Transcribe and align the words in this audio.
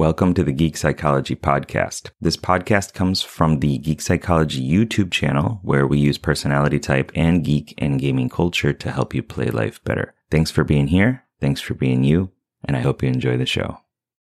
Welcome 0.00 0.32
to 0.32 0.42
the 0.42 0.52
Geek 0.52 0.78
Psychology 0.78 1.36
Podcast. 1.36 2.08
This 2.22 2.38
podcast 2.38 2.94
comes 2.94 3.20
from 3.20 3.60
the 3.60 3.76
Geek 3.76 4.00
Psychology 4.00 4.66
YouTube 4.66 5.10
channel, 5.10 5.60
where 5.62 5.86
we 5.86 5.98
use 5.98 6.16
personality 6.16 6.78
type 6.78 7.12
and 7.14 7.44
geek 7.44 7.74
and 7.76 8.00
gaming 8.00 8.30
culture 8.30 8.72
to 8.72 8.90
help 8.90 9.12
you 9.12 9.22
play 9.22 9.50
life 9.50 9.84
better. 9.84 10.14
Thanks 10.30 10.50
for 10.50 10.64
being 10.64 10.86
here. 10.86 11.24
Thanks 11.38 11.60
for 11.60 11.74
being 11.74 12.02
you. 12.02 12.30
And 12.64 12.78
I 12.78 12.80
hope 12.80 13.02
you 13.02 13.10
enjoy 13.10 13.36
the 13.36 13.44
show. 13.44 13.76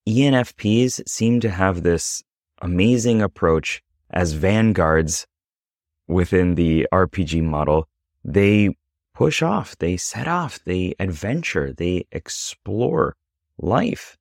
ENFPs 0.06 1.08
seem 1.08 1.40
to 1.40 1.50
have 1.50 1.82
this 1.82 2.24
amazing 2.62 3.22
approach 3.22 3.82
as 4.12 4.34
vanguards 4.34 5.28
within 6.10 6.56
the 6.56 6.90
RPG 6.92 7.42
model. 7.42 7.88
They 8.26 8.76
push 9.16 9.42
off, 9.42 9.78
they 9.78 9.96
set 9.96 10.28
off, 10.28 10.60
they 10.66 10.96
adventure, 11.00 11.72
they 11.72 12.06
explore 12.12 13.16
life 13.58 14.18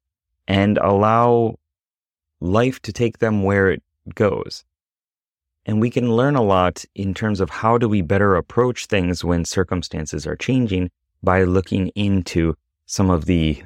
and 0.49 0.79
allow 0.79 1.59
life 2.41 2.81
to 2.81 2.93
take 2.93 3.19
them 3.19 3.43
where 3.43 3.71
it 3.71 3.83
goes. 4.15 4.65
And 5.67 5.81
we 5.81 5.91
can 5.91 6.11
learn 6.11 6.35
a 6.35 6.43
lot 6.43 6.87
in 6.95 7.13
terms 7.13 7.41
of 7.41 7.51
how 7.51 7.77
do 7.77 7.89
we 7.89 8.01
better 8.01 8.35
approach 8.35 8.87
things 8.87 9.23
when 9.23 9.45
circumstances 9.45 10.27
are 10.27 10.37
changing 10.37 10.91
by 11.23 11.45
looking 11.45 11.89
into 11.89 12.57
some 12.87 13.11
of 13.11 13.27
the 13.27 13.63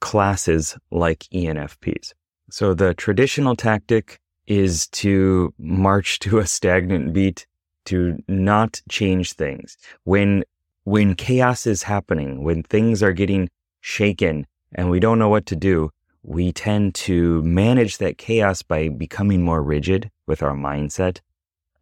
classes 0.00 0.76
like 0.90 1.20
ENFPs. 1.32 2.12
So 2.50 2.74
the 2.74 2.92
traditional 2.92 3.56
tactic 3.56 4.20
is 4.46 4.88
to 4.88 5.54
march 5.58 6.18
to 6.18 6.38
a 6.38 6.46
stagnant 6.46 7.14
beat, 7.14 7.46
to 7.86 8.22
not 8.28 8.82
change 8.90 9.32
things. 9.32 9.78
When, 10.04 10.44
when 10.84 11.14
chaos 11.14 11.66
is 11.66 11.84
happening, 11.84 12.44
when 12.44 12.62
things 12.64 13.02
are 13.02 13.12
getting 13.12 13.48
shaken 13.80 14.46
and 14.74 14.90
we 14.90 15.00
don't 15.00 15.18
know 15.18 15.30
what 15.30 15.46
to 15.46 15.56
do, 15.56 15.90
we 16.22 16.52
tend 16.52 16.94
to 16.94 17.42
manage 17.42 17.98
that 17.98 18.18
chaos 18.18 18.62
by 18.62 18.88
becoming 18.88 19.42
more 19.42 19.62
rigid 19.62 20.10
with 20.26 20.42
our 20.42 20.54
mindset, 20.54 21.20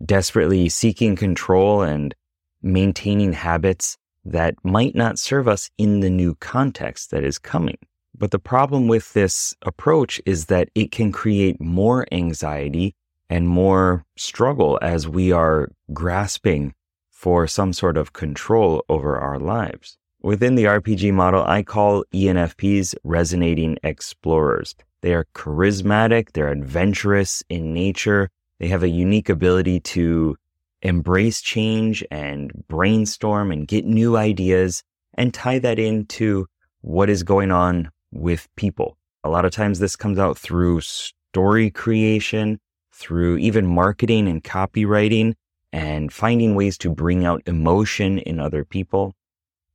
desperately 0.04 0.68
seeking 0.68 1.16
control 1.16 1.82
and 1.82 2.14
maintaining 2.62 3.32
habits 3.32 3.98
that 4.24 4.54
might 4.62 4.94
not 4.94 5.18
serve 5.18 5.48
us 5.48 5.70
in 5.78 6.00
the 6.00 6.10
new 6.10 6.34
context 6.36 7.10
that 7.10 7.24
is 7.24 7.38
coming. 7.38 7.78
But 8.16 8.32
the 8.32 8.38
problem 8.38 8.88
with 8.88 9.12
this 9.12 9.54
approach 9.62 10.20
is 10.26 10.46
that 10.46 10.68
it 10.74 10.90
can 10.90 11.12
create 11.12 11.60
more 11.60 12.06
anxiety 12.12 12.94
and 13.30 13.48
more 13.48 14.04
struggle 14.16 14.78
as 14.82 15.08
we 15.08 15.32
are 15.32 15.70
grasping 15.92 16.74
for 17.10 17.46
some 17.46 17.72
sort 17.72 17.96
of 17.96 18.12
control 18.12 18.84
over 18.88 19.16
our 19.16 19.38
lives. 19.38 19.96
Within 20.22 20.54
the 20.54 20.64
RPG 20.64 21.14
model, 21.14 21.42
I 21.46 21.62
call 21.62 22.04
ENFPs 22.12 22.94
resonating 23.04 23.78
explorers. 23.82 24.74
They 25.00 25.14
are 25.14 25.24
charismatic, 25.34 26.32
they're 26.32 26.50
adventurous 26.50 27.42
in 27.48 27.72
nature, 27.72 28.28
they 28.58 28.68
have 28.68 28.82
a 28.82 28.88
unique 28.90 29.30
ability 29.30 29.80
to 29.80 30.36
embrace 30.82 31.40
change 31.40 32.04
and 32.10 32.52
brainstorm 32.68 33.50
and 33.50 33.66
get 33.66 33.86
new 33.86 34.18
ideas 34.18 34.82
and 35.14 35.32
tie 35.32 35.58
that 35.60 35.78
into 35.78 36.46
what 36.82 37.08
is 37.08 37.22
going 37.22 37.50
on 37.50 37.90
with 38.12 38.46
people. 38.56 38.98
A 39.24 39.30
lot 39.30 39.46
of 39.46 39.52
times 39.52 39.78
this 39.78 39.96
comes 39.96 40.18
out 40.18 40.36
through 40.36 40.82
story 40.82 41.70
creation, 41.70 42.60
through 42.92 43.38
even 43.38 43.66
marketing 43.66 44.28
and 44.28 44.44
copywriting 44.44 45.32
and 45.72 46.12
finding 46.12 46.54
ways 46.54 46.76
to 46.76 46.90
bring 46.90 47.24
out 47.24 47.42
emotion 47.46 48.18
in 48.18 48.38
other 48.38 48.66
people 48.66 49.14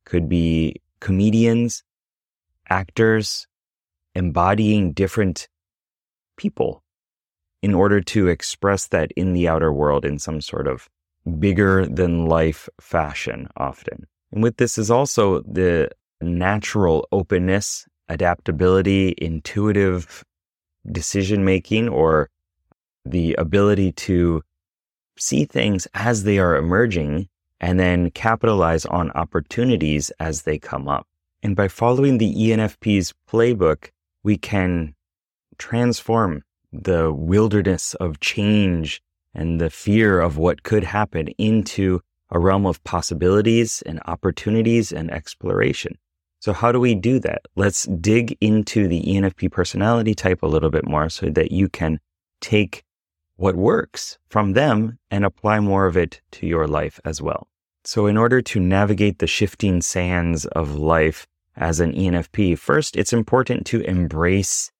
could 0.06 0.28
be 0.28 0.80
comedians, 1.00 1.82
actors, 2.70 3.46
embodying 4.14 4.92
different 4.92 5.48
people 6.38 6.82
in 7.62 7.74
order 7.74 8.00
to 8.00 8.28
express 8.28 8.86
that 8.88 9.12
in 9.16 9.34
the 9.34 9.48
outer 9.48 9.72
world 9.72 10.04
in 10.04 10.18
some 10.18 10.40
sort 10.40 10.66
of 10.66 10.88
bigger 11.38 11.84
than 11.86 12.26
life 12.26 12.68
fashion 12.80 13.48
often. 13.56 14.06
And 14.32 14.42
with 14.42 14.56
this 14.56 14.78
is 14.78 14.90
also 14.90 15.40
the 15.42 15.90
natural 16.20 17.06
openness, 17.12 17.86
adaptability, 18.08 19.14
intuitive 19.18 20.24
decision 20.90 21.44
making, 21.44 21.88
or 21.88 22.30
the 23.04 23.34
ability 23.34 23.92
to 23.92 24.42
see 25.18 25.44
things 25.44 25.88
as 25.94 26.24
they 26.24 26.38
are 26.38 26.56
emerging 26.56 27.28
and 27.60 27.80
then 27.80 28.10
capitalize 28.10 28.84
on 28.86 29.10
opportunities 29.12 30.10
as 30.20 30.42
they 30.42 30.58
come 30.58 30.88
up. 30.88 31.06
And 31.42 31.56
by 31.56 31.68
following 31.68 32.18
the 32.18 32.34
ENFP's 32.34 33.14
playbook, 33.28 33.90
we 34.22 34.36
can 34.36 34.94
transform 35.58 36.42
the 36.72 37.12
wilderness 37.12 37.94
of 37.94 38.20
change 38.20 39.00
and 39.34 39.60
the 39.60 39.70
fear 39.70 40.20
of 40.20 40.38
what 40.38 40.62
could 40.62 40.84
happen 40.84 41.28
into 41.38 42.00
a 42.30 42.38
realm 42.38 42.66
of 42.66 42.82
possibilities 42.84 43.82
and 43.86 44.00
opportunities 44.06 44.92
and 44.92 45.10
exploration. 45.10 45.96
So 46.40 46.52
how 46.52 46.72
do 46.72 46.80
we 46.80 46.94
do 46.94 47.18
that? 47.20 47.42
Let's 47.54 47.84
dig 47.84 48.36
into 48.40 48.88
the 48.88 49.02
ENFP 49.02 49.50
personality 49.50 50.14
type 50.14 50.42
a 50.42 50.46
little 50.46 50.70
bit 50.70 50.86
more 50.86 51.08
so 51.08 51.30
that 51.30 51.50
you 51.50 51.68
can 51.68 52.00
take 52.40 52.84
what 53.36 53.56
works 53.56 54.18
from 54.28 54.54
them 54.54 54.98
and 55.10 55.24
apply 55.24 55.60
more 55.60 55.86
of 55.86 55.96
it 55.96 56.20
to 56.32 56.46
your 56.46 56.66
life 56.66 56.98
as 57.04 57.20
well. 57.20 57.48
So, 57.84 58.06
in 58.06 58.16
order 58.16 58.42
to 58.42 58.60
navigate 58.60 59.18
the 59.18 59.26
shifting 59.26 59.80
sands 59.80 60.44
of 60.46 60.74
life 60.74 61.26
as 61.54 61.78
an 61.78 61.92
ENFP, 61.92 62.58
first, 62.58 62.96
it's 62.96 63.12
important 63.12 63.64
to 63.66 63.80
embrace 63.82 64.72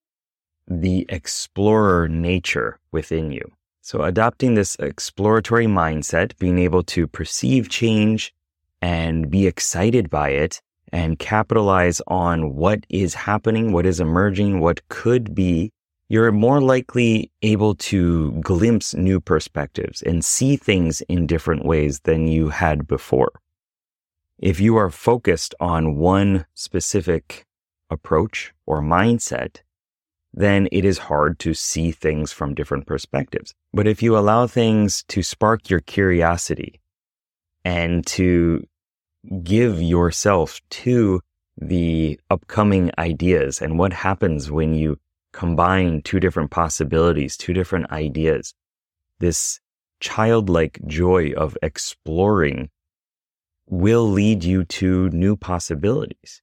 the 0.66 1.06
explorer 1.08 2.08
nature 2.08 2.80
within 2.90 3.30
you. 3.30 3.52
So, 3.82 4.02
adopting 4.02 4.54
this 4.54 4.74
exploratory 4.80 5.66
mindset, 5.66 6.36
being 6.38 6.58
able 6.58 6.82
to 6.84 7.06
perceive 7.06 7.68
change 7.68 8.34
and 8.82 9.30
be 9.30 9.46
excited 9.46 10.10
by 10.10 10.30
it 10.30 10.60
and 10.92 11.18
capitalize 11.18 12.00
on 12.08 12.56
what 12.56 12.84
is 12.88 13.14
happening, 13.14 13.72
what 13.72 13.86
is 13.86 14.00
emerging, 14.00 14.60
what 14.60 14.86
could 14.88 15.34
be 15.34 15.72
you're 16.08 16.32
more 16.32 16.60
likely 16.60 17.30
able 17.42 17.74
to 17.74 18.32
glimpse 18.40 18.94
new 18.94 19.20
perspectives 19.20 20.02
and 20.02 20.24
see 20.24 20.56
things 20.56 21.00
in 21.02 21.26
different 21.26 21.64
ways 21.64 22.00
than 22.00 22.28
you 22.28 22.48
had 22.50 22.86
before. 22.86 23.32
If 24.38 24.60
you 24.60 24.76
are 24.76 24.90
focused 24.90 25.54
on 25.58 25.96
one 25.96 26.46
specific 26.54 27.46
approach 27.90 28.52
or 28.66 28.80
mindset, 28.82 29.62
then 30.32 30.68
it 30.70 30.84
is 30.84 30.98
hard 30.98 31.38
to 31.38 31.54
see 31.54 31.90
things 31.90 32.30
from 32.30 32.54
different 32.54 32.86
perspectives. 32.86 33.54
But 33.72 33.86
if 33.88 34.02
you 34.02 34.16
allow 34.16 34.46
things 34.46 35.02
to 35.08 35.22
spark 35.22 35.70
your 35.70 35.80
curiosity 35.80 36.80
and 37.64 38.06
to 38.08 38.66
give 39.42 39.80
yourself 39.80 40.60
to 40.70 41.20
the 41.56 42.20
upcoming 42.28 42.90
ideas 42.98 43.62
and 43.62 43.78
what 43.78 43.92
happens 43.94 44.50
when 44.50 44.74
you 44.74 44.98
combine 45.36 46.00
two 46.00 46.18
different 46.18 46.50
possibilities, 46.50 47.36
two 47.36 47.52
different 47.52 47.92
ideas, 47.92 48.54
this 49.18 49.60
childlike 50.00 50.80
joy 50.86 51.32
of 51.36 51.58
exploring 51.62 52.70
will 53.66 54.08
lead 54.08 54.42
you 54.42 54.64
to 54.64 55.10
new 55.10 55.36
possibilities 55.36 56.40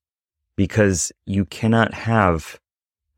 because 0.55 1.11
you 1.25 1.43
cannot 1.45 1.93
have 1.93 2.59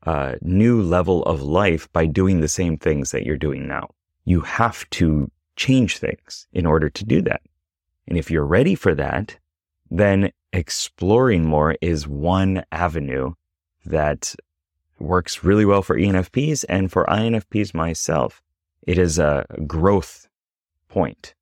a 0.04 0.36
new 0.40 0.80
level 0.80 1.22
of 1.24 1.42
life 1.42 1.92
by 1.92 2.06
doing 2.06 2.40
the 2.40 2.48
same 2.48 2.78
things 2.78 3.10
that 3.10 3.24
you're 3.24 3.36
doing 3.36 3.68
now. 3.68 3.90
You 4.24 4.40
have 4.40 4.88
to 4.90 5.30
change 5.56 5.98
things 5.98 6.46
in 6.54 6.64
order 6.64 6.88
to 6.88 7.04
do 7.04 7.20
that. 7.22 7.42
And 8.08 8.16
if 8.16 8.30
you're 8.30 8.46
ready 8.46 8.76
for 8.76 8.94
that, 8.94 9.36
then 9.90 10.30
exploring 10.54 11.44
more 11.44 11.76
is 11.82 12.08
one 12.08 12.64
avenue 12.72 13.34
that 13.84 14.34
works 14.98 15.44
really 15.44 15.64
well 15.64 15.82
for 15.82 15.96
ENFPs 15.96 16.64
and 16.68 16.90
for 16.90 17.04
INFPs 17.06 17.74
myself. 17.74 18.42
It 18.86 18.98
is 18.98 19.18
a 19.18 19.44
growth 19.66 20.28
point. 20.88 21.34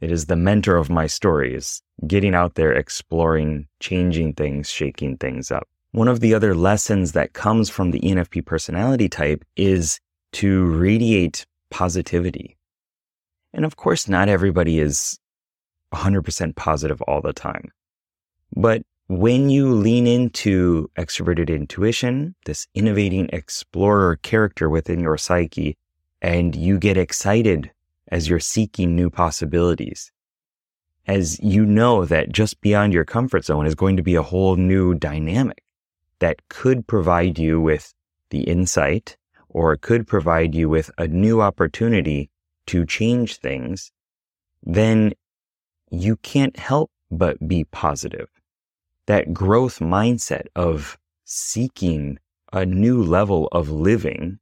It 0.00 0.12
is 0.12 0.26
the 0.26 0.36
mentor 0.36 0.76
of 0.76 0.90
my 0.90 1.06
stories, 1.06 1.82
getting 2.06 2.34
out 2.34 2.54
there, 2.54 2.72
exploring, 2.72 3.66
changing 3.80 4.34
things, 4.34 4.70
shaking 4.70 5.16
things 5.16 5.50
up. 5.50 5.68
One 5.92 6.08
of 6.08 6.20
the 6.20 6.34
other 6.34 6.54
lessons 6.54 7.12
that 7.12 7.32
comes 7.32 7.70
from 7.70 7.90
the 7.90 8.00
ENFP 8.00 8.44
personality 8.44 9.08
type 9.08 9.44
is 9.56 9.98
to 10.32 10.66
radiate 10.66 11.46
positivity. 11.70 12.56
And 13.52 13.64
of 13.64 13.76
course, 13.76 14.08
not 14.08 14.28
everybody 14.28 14.78
is 14.78 15.18
100% 15.94 16.54
positive 16.54 17.00
all 17.02 17.20
the 17.20 17.32
time. 17.32 17.72
But 18.54 18.82
when 19.08 19.48
you 19.48 19.72
lean 19.72 20.06
into 20.06 20.90
extroverted 20.98 21.48
intuition, 21.48 22.34
this 22.44 22.66
innovating 22.74 23.30
explorer 23.32 24.16
character 24.16 24.68
within 24.68 25.00
your 25.00 25.16
psyche, 25.16 25.78
and 26.20 26.54
you 26.54 26.78
get 26.78 26.98
excited 26.98 27.70
as 28.08 28.28
you're 28.28 28.38
seeking 28.38 28.94
new 28.94 29.08
possibilities, 29.08 30.12
as 31.06 31.40
you 31.40 31.64
know 31.64 32.04
that 32.04 32.32
just 32.32 32.60
beyond 32.60 32.92
your 32.92 33.06
comfort 33.06 33.46
zone 33.46 33.66
is 33.66 33.74
going 33.74 33.96
to 33.96 34.02
be 34.02 34.14
a 34.14 34.22
whole 34.22 34.56
new 34.56 34.94
dynamic 34.94 35.62
that 36.18 36.46
could 36.50 36.86
provide 36.86 37.38
you 37.38 37.58
with 37.58 37.94
the 38.28 38.42
insight, 38.42 39.16
or 39.48 39.74
could 39.76 40.06
provide 40.06 40.54
you 40.54 40.68
with 40.68 40.90
a 40.98 41.08
new 41.08 41.40
opportunity 41.40 42.28
to 42.66 42.84
change 42.84 43.36
things, 43.36 43.90
then 44.62 45.14
you 45.90 46.16
can't 46.16 46.58
help 46.58 46.90
but 47.10 47.48
be 47.48 47.64
positive. 47.64 48.28
That 49.08 49.32
growth 49.32 49.78
mindset 49.78 50.48
of 50.54 50.98
seeking 51.24 52.18
a 52.52 52.66
new 52.66 53.02
level 53.02 53.48
of 53.52 53.70
living 53.70 54.38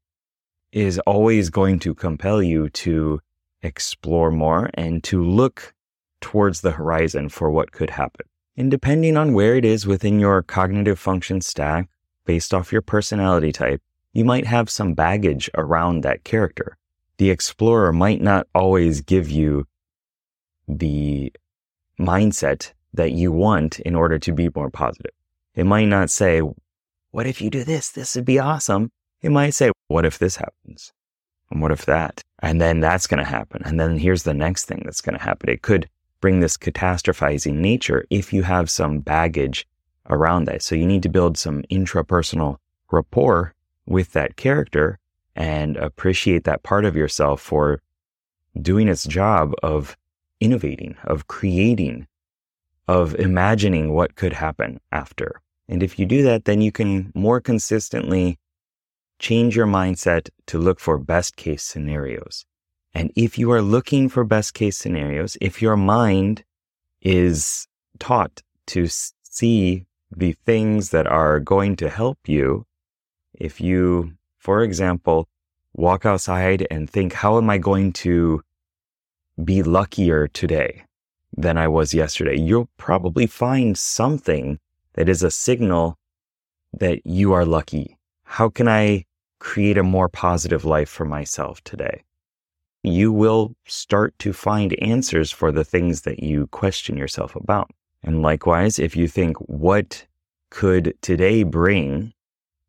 is 0.72 0.98
always 1.06 1.50
going 1.50 1.78
to 1.78 1.94
compel 1.94 2.42
you 2.42 2.68
to 2.70 3.20
explore 3.62 4.32
more 4.32 4.68
and 4.74 5.04
to 5.04 5.22
look 5.22 5.72
towards 6.20 6.62
the 6.62 6.72
horizon 6.72 7.28
for 7.28 7.48
what 7.48 7.70
could 7.70 7.90
happen. 7.90 8.26
And 8.56 8.68
depending 8.68 9.16
on 9.16 9.34
where 9.34 9.54
it 9.54 9.64
is 9.64 9.86
within 9.86 10.18
your 10.18 10.42
cognitive 10.42 10.98
function 10.98 11.40
stack, 11.42 11.88
based 12.24 12.52
off 12.52 12.72
your 12.72 12.82
personality 12.82 13.52
type, 13.52 13.80
you 14.12 14.24
might 14.24 14.46
have 14.46 14.68
some 14.68 14.94
baggage 14.94 15.48
around 15.54 16.00
that 16.00 16.24
character. 16.24 16.76
The 17.18 17.30
explorer 17.30 17.92
might 17.92 18.20
not 18.20 18.48
always 18.52 19.00
give 19.00 19.30
you 19.30 19.68
the 20.66 21.32
mindset 22.00 22.72
that 22.96 23.12
you 23.12 23.32
want 23.32 23.80
in 23.80 23.94
order 23.94 24.18
to 24.18 24.32
be 24.32 24.48
more 24.54 24.70
positive. 24.70 25.12
It 25.54 25.64
might 25.64 25.86
not 25.86 26.10
say, 26.10 26.42
what 27.10 27.26
if 27.26 27.40
you 27.40 27.48
do 27.48 27.64
this? 27.64 27.90
This 27.90 28.14
would 28.16 28.24
be 28.24 28.38
awesome. 28.38 28.90
It 29.22 29.30
might 29.30 29.50
say, 29.50 29.70
what 29.88 30.04
if 30.04 30.18
this 30.18 30.36
happens? 30.36 30.92
And 31.50 31.62
what 31.62 31.72
if 31.72 31.86
that? 31.86 32.22
And 32.40 32.60
then 32.60 32.80
that's 32.80 33.06
going 33.06 33.22
to 33.24 33.30
happen. 33.30 33.62
And 33.64 33.80
then 33.80 33.98
here's 33.98 34.24
the 34.24 34.34
next 34.34 34.66
thing 34.66 34.82
that's 34.84 35.00
going 35.00 35.16
to 35.16 35.24
happen. 35.24 35.48
It 35.48 35.62
could 35.62 35.88
bring 36.20 36.40
this 36.40 36.56
catastrophizing 36.56 37.54
nature 37.54 38.04
if 38.10 38.32
you 38.32 38.42
have 38.42 38.68
some 38.68 38.98
baggage 38.98 39.66
around 40.10 40.44
that. 40.44 40.62
So 40.62 40.74
you 40.74 40.86
need 40.86 41.02
to 41.04 41.08
build 41.08 41.38
some 41.38 41.62
intrapersonal 41.70 42.56
rapport 42.90 43.54
with 43.86 44.12
that 44.12 44.36
character 44.36 44.98
and 45.34 45.76
appreciate 45.76 46.44
that 46.44 46.62
part 46.62 46.84
of 46.84 46.96
yourself 46.96 47.40
for 47.40 47.80
doing 48.60 48.88
its 48.88 49.04
job 49.04 49.52
of 49.62 49.96
innovating, 50.40 50.96
of 51.04 51.26
creating, 51.28 52.06
of 52.88 53.14
imagining 53.16 53.92
what 53.92 54.14
could 54.14 54.32
happen 54.32 54.80
after. 54.92 55.40
And 55.68 55.82
if 55.82 55.98
you 55.98 56.06
do 56.06 56.22
that, 56.22 56.44
then 56.44 56.60
you 56.60 56.70
can 56.70 57.12
more 57.14 57.40
consistently 57.40 58.38
change 59.18 59.56
your 59.56 59.66
mindset 59.66 60.28
to 60.46 60.58
look 60.58 60.78
for 60.78 60.98
best 60.98 61.36
case 61.36 61.62
scenarios. 61.62 62.44
And 62.94 63.10
if 63.16 63.38
you 63.38 63.50
are 63.50 63.62
looking 63.62 64.08
for 64.08 64.24
best 64.24 64.54
case 64.54 64.78
scenarios, 64.78 65.36
if 65.40 65.60
your 65.60 65.76
mind 65.76 66.44
is 67.02 67.66
taught 67.98 68.42
to 68.68 68.86
see 68.88 69.86
the 70.16 70.32
things 70.32 70.90
that 70.90 71.06
are 71.06 71.40
going 71.40 71.76
to 71.76 71.90
help 71.90 72.18
you, 72.26 72.66
if 73.34 73.60
you, 73.60 74.12
for 74.38 74.62
example, 74.62 75.28
walk 75.74 76.06
outside 76.06 76.66
and 76.70 76.88
think, 76.88 77.12
how 77.12 77.36
am 77.36 77.50
I 77.50 77.58
going 77.58 77.92
to 77.94 78.42
be 79.42 79.62
luckier 79.62 80.28
today 80.28 80.84
than 81.36 81.58
I 81.58 81.68
was 81.68 81.94
yesterday? 81.94 82.38
You'll 82.38 82.68
probably 82.76 83.26
find 83.26 83.76
something 83.76 84.58
that 84.94 85.08
is 85.08 85.22
a 85.22 85.30
signal 85.30 85.98
that 86.72 87.06
you 87.06 87.32
are 87.32 87.44
lucky. 87.44 87.98
How 88.24 88.48
can 88.48 88.68
I 88.68 89.04
create 89.38 89.78
a 89.78 89.82
more 89.82 90.08
positive 90.08 90.64
life 90.64 90.88
for 90.88 91.04
myself 91.04 91.62
today? 91.64 92.02
You 92.82 93.12
will 93.12 93.54
start 93.66 94.18
to 94.20 94.32
find 94.32 94.72
answers 94.82 95.30
for 95.30 95.52
the 95.52 95.64
things 95.64 96.02
that 96.02 96.22
you 96.22 96.46
question 96.48 96.96
yourself 96.96 97.36
about. 97.36 97.70
And 98.02 98.22
likewise, 98.22 98.78
if 98.78 98.96
you 98.96 99.08
think, 99.08 99.36
what 99.38 100.06
could 100.50 100.94
today 101.02 101.42
bring 101.42 102.12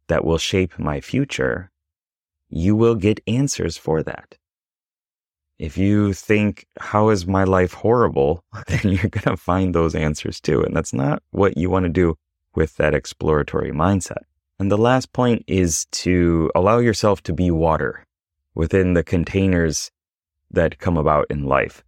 that 0.08 0.26
will 0.26 0.38
shape 0.38 0.80
my 0.80 1.00
future? 1.00 1.72
You 2.50 2.76
will 2.76 2.96
get 2.96 3.22
answers 3.28 3.78
for 3.78 4.02
that. 4.04 4.38
If 5.60 5.78
you 5.78 6.14
think, 6.14 6.68
how 6.80 7.10
is 7.10 7.26
my 7.26 7.44
life 7.44 7.74
horrible? 7.74 8.44
Then 8.68 8.92
you're 8.92 9.10
going 9.10 9.36
to 9.36 9.38
find 9.38 9.74
those 9.74 9.96
answers 9.96 10.40
too. 10.40 10.62
And 10.62 10.76
that's 10.76 10.94
not 10.94 11.24
what 11.32 11.58
you 11.58 11.70
want 11.70 11.84
to 11.84 11.90
do 11.90 12.16
with 12.56 12.76
that 12.78 12.94
exploratory 12.94 13.72
mindset. 13.72 14.24
And 14.60 14.72
the 14.72 14.78
last 14.78 15.14
point 15.14 15.44
is 15.48 15.86
to 16.04 16.52
allow 16.56 16.80
yourself 16.80 17.22
to 17.24 17.34
be 17.34 17.52
water 17.52 18.06
within 18.56 18.94
the 18.94 19.04
containers 19.04 19.92
that 20.52 20.80
come 20.80 20.98
about 20.98 21.28
in 21.30 21.46
life. 21.46 21.84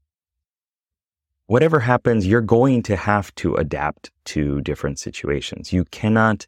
Whatever 1.47 1.79
happens, 1.79 2.27
you're 2.27 2.41
going 2.41 2.83
to 2.83 2.95
have 2.95 3.33
to 3.35 3.55
adapt 3.55 4.11
to 4.25 4.61
different 4.61 4.99
situations. 4.99 5.73
You 5.73 5.85
cannot 5.85 6.45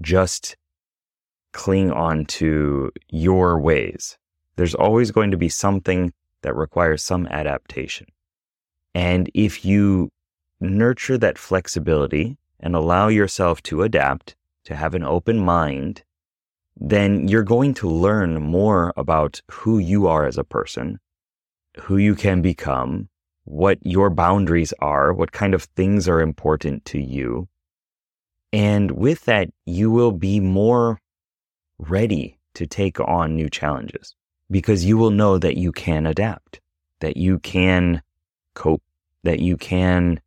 just 0.00 0.56
cling 1.52 1.90
on 1.90 2.26
to 2.26 2.92
your 3.08 3.58
ways. 3.58 4.18
There's 4.56 4.74
always 4.74 5.10
going 5.10 5.30
to 5.30 5.38
be 5.38 5.48
something 5.48 6.12
that 6.42 6.56
requires 6.56 7.02
some 7.02 7.26
adaptation. 7.28 8.06
And 8.94 9.30
if 9.34 9.64
you 9.64 10.10
nurture 10.60 11.18
that 11.18 11.38
flexibility 11.38 12.36
and 12.60 12.74
allow 12.74 13.08
yourself 13.08 13.62
to 13.64 13.82
adapt, 13.82 14.36
to 14.64 14.76
have 14.76 14.94
an 14.94 15.02
open 15.02 15.38
mind, 15.38 16.04
then 16.76 17.26
you're 17.28 17.42
going 17.42 17.74
to 17.74 17.88
learn 17.88 18.40
more 18.40 18.92
about 18.96 19.42
who 19.50 19.78
you 19.78 20.06
are 20.06 20.24
as 20.24 20.38
a 20.38 20.44
person, 20.44 20.98
who 21.80 21.96
you 21.96 22.14
can 22.14 22.42
become, 22.42 23.08
what 23.44 23.78
your 23.82 24.08
boundaries 24.10 24.72
are, 24.78 25.12
what 25.12 25.32
kind 25.32 25.54
of 25.54 25.64
things 25.64 26.08
are 26.08 26.20
important 26.20 26.84
to 26.84 27.00
you. 27.00 27.48
And 28.52 28.92
with 28.92 29.24
that, 29.24 29.48
you 29.66 29.90
will 29.90 30.12
be 30.12 30.38
more 30.38 31.00
ready 31.78 32.38
to 32.54 32.66
take 32.66 33.00
on 33.00 33.34
new 33.34 33.48
challenges 33.48 34.14
because 34.50 34.84
you 34.84 34.96
will 34.96 35.10
know 35.10 35.38
that 35.38 35.56
you 35.56 35.72
can 35.72 36.06
adapt, 36.06 36.60
that 37.00 37.16
you 37.16 37.38
can 37.38 38.02
cope, 38.54 38.82
that 39.22 39.40
you 39.40 39.56
can 39.56 40.20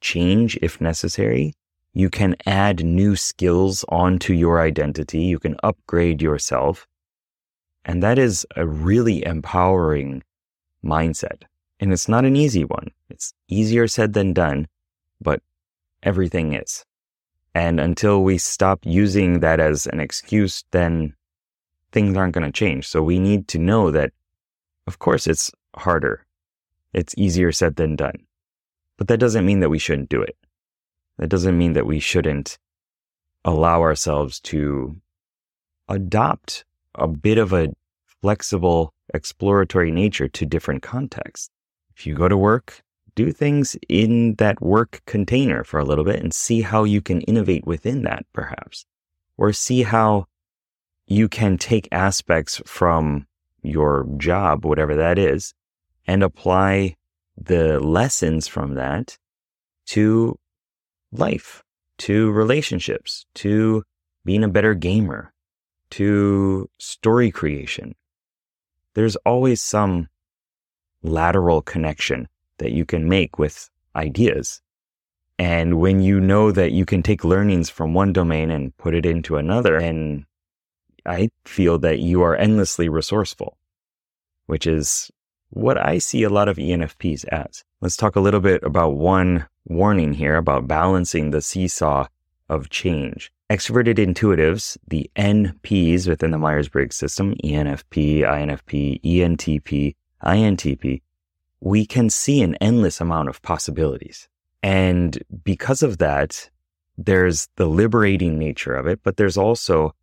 change 0.00 0.58
if 0.60 0.80
necessary, 0.80 1.54
you 1.94 2.08
can 2.08 2.36
add 2.46 2.84
new 2.84 3.16
skills 3.16 3.84
onto 3.88 4.32
your 4.32 4.60
identity. 4.60 5.20
You 5.20 5.38
can 5.38 5.56
upgrade 5.62 6.22
yourself. 6.22 6.86
And 7.84 8.02
that 8.02 8.18
is 8.18 8.46
a 8.56 8.66
really 8.66 9.24
empowering 9.24 10.22
mindset. 10.84 11.42
And 11.80 11.92
it's 11.92 12.08
not 12.08 12.24
an 12.24 12.36
easy 12.36 12.64
one. 12.64 12.92
It's 13.10 13.34
easier 13.48 13.88
said 13.88 14.14
than 14.14 14.32
done, 14.32 14.68
but 15.20 15.42
everything 16.02 16.54
is. 16.54 16.84
And 17.54 17.78
until 17.78 18.22
we 18.22 18.38
stop 18.38 18.80
using 18.84 19.40
that 19.40 19.60
as 19.60 19.86
an 19.86 20.00
excuse, 20.00 20.64
then 20.70 21.14
things 21.92 22.16
aren't 22.16 22.34
going 22.34 22.44
to 22.44 22.52
change. 22.52 22.88
So 22.88 23.02
we 23.02 23.18
need 23.18 23.48
to 23.48 23.58
know 23.58 23.90
that, 23.90 24.12
of 24.86 24.98
course, 24.98 25.26
it's 25.26 25.50
harder. 25.76 26.24
It's 26.92 27.14
easier 27.16 27.52
said 27.52 27.76
than 27.76 27.96
done. 27.96 28.26
But 28.96 29.08
that 29.08 29.20
doesn't 29.20 29.46
mean 29.46 29.60
that 29.60 29.70
we 29.70 29.78
shouldn't 29.78 30.08
do 30.08 30.22
it. 30.22 30.36
That 31.18 31.28
doesn't 31.28 31.56
mean 31.56 31.74
that 31.74 31.86
we 31.86 32.00
shouldn't 32.00 32.58
allow 33.44 33.80
ourselves 33.80 34.40
to 34.40 34.96
adopt 35.88 36.64
a 36.94 37.08
bit 37.08 37.38
of 37.38 37.52
a 37.52 37.72
flexible, 38.20 38.94
exploratory 39.12 39.90
nature 39.90 40.28
to 40.28 40.46
different 40.46 40.82
contexts. 40.82 41.50
If 41.96 42.06
you 42.06 42.14
go 42.14 42.28
to 42.28 42.36
work, 42.36 42.82
do 43.14 43.32
things 43.32 43.76
in 43.88 44.36
that 44.36 44.62
work 44.62 45.02
container 45.06 45.64
for 45.64 45.78
a 45.78 45.84
little 45.84 46.04
bit 46.04 46.20
and 46.20 46.32
see 46.32 46.62
how 46.62 46.84
you 46.84 47.00
can 47.00 47.20
innovate 47.22 47.66
within 47.66 48.02
that, 48.02 48.24
perhaps, 48.32 48.86
or 49.36 49.52
see 49.52 49.82
how 49.82 50.26
you 51.12 51.28
can 51.28 51.58
take 51.58 51.88
aspects 51.92 52.60
from 52.64 53.26
your 53.62 54.06
job, 54.16 54.64
whatever 54.64 54.96
that 54.96 55.18
is, 55.18 55.54
and 56.06 56.22
apply 56.22 56.96
the 57.36 57.78
lessons 57.80 58.48
from 58.48 58.74
that 58.74 59.18
to 59.86 60.38
life, 61.12 61.62
to 61.98 62.30
relationships, 62.32 63.26
to 63.34 63.84
being 64.24 64.42
a 64.42 64.48
better 64.48 64.74
gamer, 64.74 65.32
to 65.90 66.68
story 66.78 67.30
creation. 67.30 67.94
There's 68.94 69.16
always 69.16 69.60
some 69.60 70.08
lateral 71.02 71.62
connection 71.62 72.28
that 72.58 72.72
you 72.72 72.84
can 72.84 73.08
make 73.08 73.38
with 73.38 73.68
ideas. 73.94 74.60
And 75.38 75.80
when 75.80 76.00
you 76.00 76.20
know 76.20 76.52
that 76.52 76.72
you 76.72 76.84
can 76.84 77.02
take 77.02 77.24
learnings 77.24 77.68
from 77.68 77.94
one 77.94 78.12
domain 78.12 78.50
and 78.50 78.76
put 78.76 78.94
it 78.94 79.04
into 79.04 79.36
another, 79.36 79.76
and 79.76 80.24
I 81.06 81.30
feel 81.44 81.78
that 81.78 81.98
you 81.98 82.22
are 82.22 82.36
endlessly 82.36 82.88
resourceful, 82.88 83.56
which 84.46 84.66
is 84.66 85.10
what 85.50 85.76
I 85.78 85.98
see 85.98 86.22
a 86.22 86.30
lot 86.30 86.48
of 86.48 86.56
ENFPs 86.56 87.26
as. 87.28 87.64
Let's 87.80 87.96
talk 87.96 88.16
a 88.16 88.20
little 88.20 88.40
bit 88.40 88.62
about 88.62 88.96
one 88.96 89.46
warning 89.66 90.14
here 90.14 90.36
about 90.36 90.68
balancing 90.68 91.30
the 91.30 91.42
seesaw 91.42 92.06
of 92.48 92.70
change. 92.70 93.32
Extroverted 93.50 93.96
intuitives, 93.96 94.78
the 94.88 95.10
NPs 95.16 96.08
within 96.08 96.30
the 96.30 96.38
Myers 96.38 96.68
Briggs 96.68 96.96
system, 96.96 97.34
ENFP, 97.44 98.20
INFP, 98.20 99.00
ENTP, 99.02 99.94
INTP, 100.24 101.02
we 101.60 101.86
can 101.86 102.10
see 102.10 102.42
an 102.42 102.54
endless 102.56 103.00
amount 103.00 103.28
of 103.28 103.42
possibilities. 103.42 104.28
And 104.62 105.18
because 105.44 105.82
of 105.82 105.98
that, 105.98 106.50
there's 106.96 107.48
the 107.56 107.66
liberating 107.66 108.38
nature 108.38 108.74
of 108.74 108.86
it, 108.86 109.00
but 109.02 109.16
there's 109.16 109.36
also 109.36 109.94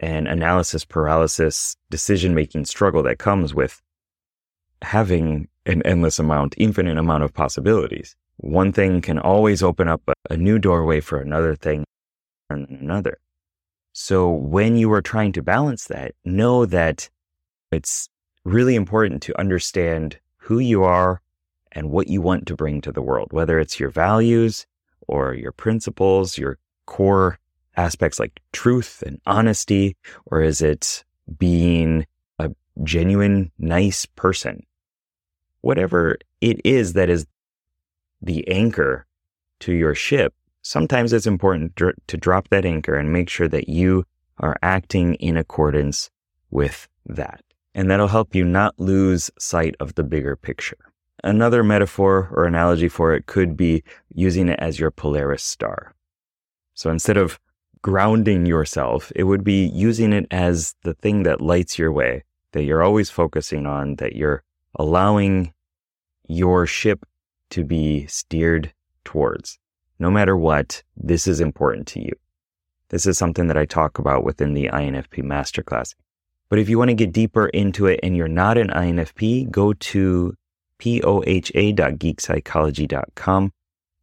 and 0.00 0.26
analysis 0.26 0.84
paralysis 0.84 1.76
decision 1.90 2.34
making 2.34 2.64
struggle 2.64 3.02
that 3.02 3.18
comes 3.18 3.54
with 3.54 3.80
having 4.82 5.46
an 5.66 5.82
endless 5.82 6.18
amount, 6.18 6.54
infinite 6.56 6.96
amount 6.96 7.22
of 7.22 7.34
possibilities. 7.34 8.16
One 8.38 8.72
thing 8.72 9.02
can 9.02 9.18
always 9.18 9.62
open 9.62 9.88
up 9.88 10.02
a, 10.30 10.36
new 10.36 10.58
doorway 10.58 11.00
for 11.00 11.20
another 11.20 11.54
thing 11.54 11.84
and 12.48 12.66
another. 12.70 13.18
So 13.92 14.30
when 14.30 14.76
you 14.76 14.90
are 14.92 15.02
trying 15.02 15.32
to 15.32 15.42
balance 15.42 15.84
that, 15.86 16.14
know 16.24 16.64
that 16.64 17.10
it's 17.70 18.08
really 18.44 18.74
important 18.74 19.22
to 19.24 19.38
understand 19.38 20.18
who 20.38 20.58
you 20.58 20.82
are 20.82 21.20
and 21.72 21.90
what 21.90 22.08
you 22.08 22.22
want 22.22 22.46
to 22.46 22.56
bring 22.56 22.80
to 22.80 22.92
the 22.92 23.02
world, 23.02 23.32
whether 23.32 23.58
it's 23.58 23.78
your 23.78 23.90
values 23.90 24.66
or 25.06 25.34
your 25.34 25.52
principles, 25.52 26.38
your 26.38 26.56
core 26.86 27.38
aspects 27.80 28.18
like 28.18 28.40
truth 28.52 29.02
and 29.06 29.20
honesty, 29.26 29.96
or 30.26 30.42
is 30.42 30.60
it 30.60 31.04
being 31.38 32.06
a 32.38 32.50
genuine, 32.84 33.50
nice 33.58 34.06
person? 34.06 34.66
Whatever 35.62 36.18
it 36.40 36.60
is 36.64 36.92
that 36.92 37.08
is 37.08 37.26
the 38.20 38.46
anchor 38.48 39.06
to 39.60 39.72
your 39.72 39.94
ship, 39.94 40.34
sometimes 40.62 41.12
it's 41.12 41.26
important 41.26 41.76
to 41.76 42.16
drop 42.16 42.48
that 42.48 42.64
anchor 42.64 42.94
and 42.94 43.12
make 43.12 43.28
sure 43.28 43.48
that 43.48 43.68
you 43.68 44.04
are 44.38 44.56
acting 44.62 45.14
in 45.14 45.36
accordance 45.36 46.10
with 46.50 46.88
that. 47.06 47.42
And 47.74 47.90
that'll 47.90 48.08
help 48.08 48.34
you 48.34 48.44
not 48.44 48.78
lose 48.78 49.30
sight 49.38 49.74
of 49.80 49.94
the 49.94 50.02
bigger 50.02 50.36
picture. 50.36 50.78
Another 51.22 51.62
metaphor 51.62 52.30
or 52.32 52.44
analogy 52.44 52.88
for 52.88 53.14
it 53.14 53.26
could 53.26 53.56
be 53.56 53.82
using 54.14 54.48
it 54.48 54.58
as 54.58 54.80
your 54.80 54.90
Polaris 54.90 55.42
star. 55.42 55.94
So 56.74 56.90
instead 56.90 57.16
of 57.16 57.38
grounding 57.82 58.46
yourself, 58.46 59.12
it 59.16 59.24
would 59.24 59.44
be 59.44 59.66
using 59.66 60.12
it 60.12 60.26
as 60.30 60.74
the 60.82 60.94
thing 60.94 61.24
that 61.24 61.40
lights 61.40 61.78
your 61.78 61.92
way, 61.92 62.24
that 62.52 62.64
you're 62.64 62.82
always 62.82 63.10
focusing 63.10 63.66
on, 63.66 63.96
that 63.96 64.16
you're 64.16 64.42
allowing 64.76 65.52
your 66.28 66.66
ship 66.66 67.04
to 67.50 67.64
be 67.64 68.06
steered 68.06 68.72
towards. 69.04 69.58
No 69.98 70.10
matter 70.10 70.36
what, 70.36 70.82
this 70.96 71.26
is 71.26 71.40
important 71.40 71.86
to 71.88 72.00
you. 72.00 72.12
This 72.88 73.06
is 73.06 73.18
something 73.18 73.48
that 73.48 73.56
I 73.56 73.66
talk 73.66 73.98
about 73.98 74.24
within 74.24 74.54
the 74.54 74.68
INFP 74.68 75.22
masterclass. 75.22 75.94
But 76.48 76.58
if 76.58 76.68
you 76.68 76.78
want 76.78 76.88
to 76.88 76.94
get 76.94 77.12
deeper 77.12 77.46
into 77.48 77.86
it 77.86 78.00
and 78.02 78.16
you're 78.16 78.28
not 78.28 78.58
an 78.58 78.68
INFP, 78.68 79.50
go 79.50 79.72
to 79.72 80.34
poha.geekpsychology.com. 80.80 83.52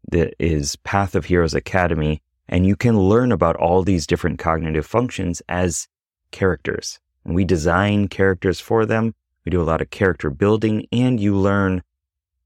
That 0.09 0.33
is 0.39 0.77
Path 0.77 1.15
of 1.15 1.25
Heroes 1.25 1.53
Academy. 1.53 2.21
And 2.49 2.65
you 2.65 2.75
can 2.75 2.97
learn 2.97 3.31
about 3.31 3.55
all 3.57 3.83
these 3.83 4.07
different 4.07 4.39
cognitive 4.39 4.85
functions 4.85 5.41
as 5.49 5.87
characters. 6.31 6.99
And 7.25 7.35
we 7.35 7.45
design 7.45 8.07
characters 8.07 8.59
for 8.59 8.85
them. 8.85 9.13
We 9.45 9.49
do 9.49 9.61
a 9.61 9.63
lot 9.63 9.81
of 9.81 9.89
character 9.89 10.29
building 10.29 10.87
and 10.91 11.19
you 11.19 11.35
learn 11.35 11.83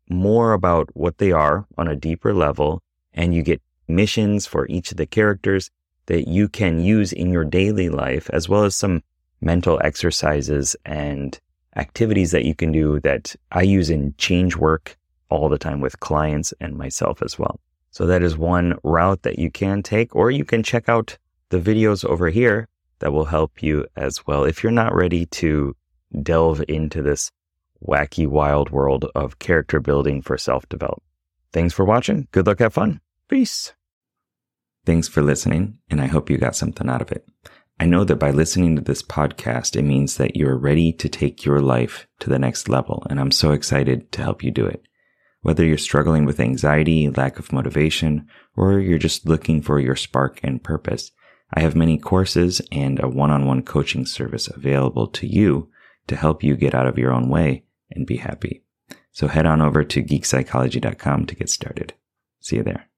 more 0.10 0.54
about 0.54 0.90
what 0.94 1.18
they 1.18 1.32
are 1.32 1.66
on 1.78 1.88
a 1.88 1.96
deeper 1.96 2.34
level. 2.34 2.82
And 3.14 3.34
you 3.34 3.44
get 3.44 3.62
missions 3.88 4.46
for 4.48 4.68
each 4.68 4.92
of 4.92 4.98
the 4.98 5.06
characters 5.06 5.70
that 6.08 6.28
you 6.28 6.50
can 6.50 6.80
use 6.80 7.14
in 7.14 7.32
your 7.32 7.46
daily 7.46 7.90
life, 7.90 8.30
as 8.32 8.50
well 8.50 8.64
as 8.64 8.76
some 8.76 9.04
mental 9.40 9.80
exercises 9.84 10.76
and 10.86 11.40
activities 11.76 12.32
that 12.32 12.46
you 12.46 12.56
can 12.56 12.72
do 12.72 13.00
that 13.00 13.36
I 13.52 13.62
use 13.62 13.90
in 13.90 14.14
change 14.18 14.56
work 14.56 14.98
all 15.30 15.50
the 15.50 15.58
time 15.58 15.80
with 15.80 16.00
clients 16.00 16.54
and 16.60 16.78
myself 16.78 17.22
as 17.22 17.40
well. 17.40 17.60
So 17.92 18.06
that 18.06 18.24
is 18.24 18.38
one 18.38 18.78
route 18.84 19.24
that 19.24 19.38
you 19.38 19.52
can 19.52 19.84
take, 19.84 20.16
or 20.16 20.32
you 20.32 20.46
can 20.46 20.64
check 20.64 20.90
out 20.90 21.18
the 21.50 21.60
videos 21.60 22.06
over 22.06 22.30
here 22.30 22.68
that 23.00 23.12
will 23.12 23.26
help 23.26 23.62
you 23.62 23.86
as 23.96 24.26
well 24.26 24.46
if 24.46 24.64
you're 24.64 24.72
not 24.72 24.96
ready 24.96 25.26
to 25.26 25.76
delve 26.24 26.64
into 26.68 27.02
this 27.02 27.32
wacky, 27.86 28.28
wild 28.28 28.70
world 28.70 29.06
of 29.16 29.40
character 29.40 29.80
building 29.80 30.22
for 30.22 30.38
self 30.38 30.68
development. 30.70 31.04
Thanks 31.52 31.74
for 31.74 31.84
watching. 31.84 32.28
Good 32.32 32.48
luck. 32.48 32.60
Have 32.60 32.74
fun. 32.74 33.02
Peace. 33.28 33.74
Thanks 34.86 35.08
for 35.08 35.22
listening, 35.22 35.78
and 35.90 36.02
I 36.02 36.08
hope 36.08 36.30
you 36.30 36.38
got 36.38 36.56
something 36.56 36.90
out 36.90 37.02
of 37.02 37.12
it. 37.12 37.28
I 37.80 37.86
know 37.86 38.04
that 38.04 38.16
by 38.18 38.32
listening 38.32 38.76
to 38.76 38.82
this 38.82 39.02
podcast, 39.04 39.76
it 39.76 39.82
means 39.84 40.18
that 40.18 40.36
you're 40.36 40.58
ready 40.58 40.94
to 40.94 41.10
take 41.10 41.46
your 41.46 41.60
life 41.60 42.08
to 42.20 42.30
the 42.30 42.40
next 42.40 42.70
level. 42.70 43.06
And 43.10 43.20
I'm 43.20 43.32
so 43.32 43.52
excited 43.52 44.12
to 44.14 44.22
help 44.22 44.44
you 44.44 44.52
do 44.52 44.66
it. 44.66 44.86
Whether 45.42 45.66
you're 45.66 45.78
struggling 45.78 46.26
with 46.26 46.40
anxiety, 46.40 47.10
lack 47.10 47.40
of 47.40 47.52
motivation, 47.52 48.28
or 48.56 48.80
you're 48.80 49.00
just 49.00 49.26
looking 49.26 49.62
for 49.62 49.80
your 49.80 49.96
spark 49.96 50.40
and 50.44 50.64
purpose, 50.64 51.12
I 51.54 51.62
have 51.62 51.76
many 51.76 51.98
courses 51.98 52.62
and 52.72 53.02
a 53.02 53.10
one-on-one 53.10 53.64
coaching 53.64 54.06
service 54.06 54.48
available 54.48 55.08
to 55.08 55.28
you 55.28 55.70
to 56.08 56.16
help 56.16 56.44
you 56.44 56.56
get 56.56 56.76
out 56.76 56.88
of 56.88 56.98
your 56.98 57.12
own 57.12 57.28
way 57.28 57.64
and 57.90 58.06
be 58.06 58.18
happy. 58.18 58.64
So 59.12 59.28
head 59.28 59.46
on 59.46 59.62
over 59.62 59.84
to 59.84 60.04
geekpsychology.com 60.04 61.26
to 61.26 61.36
get 61.36 61.50
started. 61.50 61.94
See 62.40 62.58
you 62.58 62.64
there. 62.64 62.91